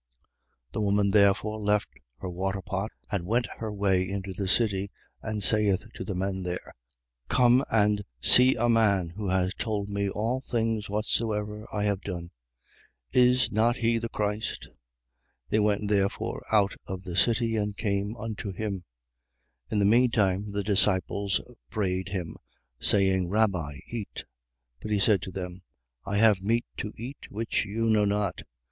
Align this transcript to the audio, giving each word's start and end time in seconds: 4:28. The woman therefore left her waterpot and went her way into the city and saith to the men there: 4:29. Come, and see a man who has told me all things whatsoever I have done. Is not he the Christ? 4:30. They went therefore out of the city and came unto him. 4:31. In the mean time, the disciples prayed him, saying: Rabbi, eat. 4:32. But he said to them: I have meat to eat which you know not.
4:28. 0.71 0.71
The 0.71 0.81
woman 0.81 1.11
therefore 1.11 1.59
left 1.61 1.89
her 2.21 2.27
waterpot 2.31 2.89
and 3.11 3.27
went 3.27 3.45
her 3.59 3.71
way 3.71 4.09
into 4.09 4.33
the 4.33 4.47
city 4.47 4.89
and 5.21 5.43
saith 5.43 5.85
to 5.93 6.03
the 6.03 6.15
men 6.15 6.41
there: 6.41 6.73
4:29. 7.29 7.29
Come, 7.29 7.63
and 7.69 8.03
see 8.19 8.55
a 8.55 8.67
man 8.67 9.09
who 9.09 9.29
has 9.29 9.53
told 9.53 9.89
me 9.89 10.09
all 10.09 10.41
things 10.41 10.89
whatsoever 10.89 11.67
I 11.71 11.83
have 11.83 12.01
done. 12.01 12.31
Is 13.13 13.51
not 13.51 13.77
he 13.77 13.99
the 13.99 14.09
Christ? 14.09 14.69
4:30. 14.71 14.71
They 15.49 15.59
went 15.59 15.87
therefore 15.87 16.41
out 16.51 16.73
of 16.87 17.03
the 17.03 17.15
city 17.15 17.55
and 17.55 17.77
came 17.77 18.17
unto 18.17 18.51
him. 18.51 18.77
4:31. 19.69 19.69
In 19.69 19.77
the 19.79 19.85
mean 19.85 20.09
time, 20.09 20.51
the 20.51 20.63
disciples 20.63 21.39
prayed 21.69 22.09
him, 22.09 22.37
saying: 22.79 23.29
Rabbi, 23.29 23.77
eat. 23.85 24.15
4:32. 24.15 24.23
But 24.81 24.89
he 24.93 24.99
said 24.99 25.21
to 25.21 25.31
them: 25.31 25.61
I 26.07 26.17
have 26.17 26.41
meat 26.41 26.65
to 26.77 26.91
eat 26.95 27.27
which 27.29 27.65
you 27.65 27.83
know 27.85 28.05
not. 28.05 28.41